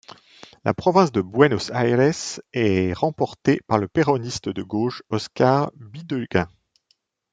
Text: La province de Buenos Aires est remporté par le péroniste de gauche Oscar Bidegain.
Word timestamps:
La 0.65 0.73
province 0.73 1.11
de 1.11 1.21
Buenos 1.21 1.69
Aires 1.69 2.39
est 2.53 2.91
remporté 2.93 3.59
par 3.67 3.77
le 3.77 3.87
péroniste 3.87 4.49
de 4.49 4.63
gauche 4.63 5.03
Oscar 5.11 5.71
Bidegain. 5.75 6.47